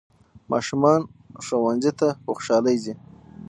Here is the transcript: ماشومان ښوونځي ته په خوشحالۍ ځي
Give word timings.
ماشومان 0.51 0.99
ښوونځي 1.45 1.91
ته 1.99 2.07
په 2.23 2.29
خوشحالۍ 2.35 2.77
ځي 2.83 2.93